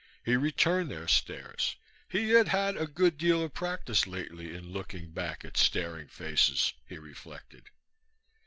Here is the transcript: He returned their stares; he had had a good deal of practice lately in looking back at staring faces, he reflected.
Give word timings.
He 0.25 0.35
returned 0.35 0.89
their 0.89 1.07
stares; 1.07 1.75
he 2.09 2.31
had 2.31 2.47
had 2.47 2.75
a 2.75 2.87
good 2.87 3.19
deal 3.19 3.43
of 3.43 3.53
practice 3.53 4.07
lately 4.07 4.55
in 4.55 4.71
looking 4.71 5.11
back 5.11 5.45
at 5.45 5.57
staring 5.57 6.07
faces, 6.07 6.73
he 6.89 6.97
reflected. 6.97 7.65